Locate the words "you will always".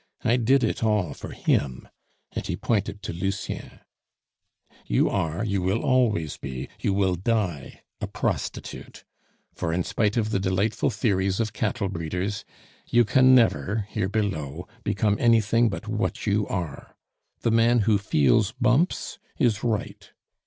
5.43-6.37